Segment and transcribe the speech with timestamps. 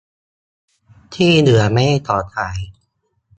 [1.13, 2.59] ที่เหลือไม่ได้ต่อสาย